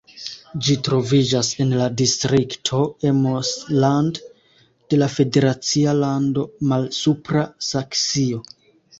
[0.67, 4.17] Ĝi troviĝas en la distrikto Emsland
[4.93, 8.41] de la federacia lando Malsupra Saksio.